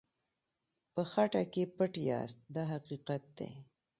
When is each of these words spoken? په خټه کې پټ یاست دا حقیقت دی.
په 0.93 1.01
خټه 1.11 1.41
کې 1.53 1.63
پټ 1.75 1.93
یاست 2.09 2.39
دا 2.55 2.63
حقیقت 2.73 3.23
دی. 3.37 3.51